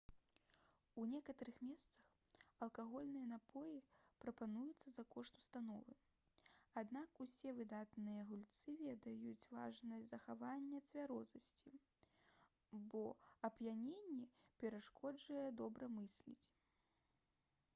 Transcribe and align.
у 0.99 1.03
некаторых 1.09 1.55
месцах 1.67 2.01
алкагольныя 2.65 3.25
напоі 3.33 3.75
прапаноўваюцца 4.25 4.93
за 4.95 5.05
кошт 5.15 5.37
установы 5.41 5.97
аднак 6.83 7.21
усе 7.27 7.53
выдатныя 7.59 8.25
гульцы 8.31 8.75
ведаюць 8.81 9.49
важнасць 9.59 10.09
захавання 10.15 10.81
цвярозасці 10.93 11.75
бо 12.95 13.05
ап'яненне 13.51 14.33
перашкаджае 14.65 15.47
добра 15.63 15.95
мысліць 16.01 16.45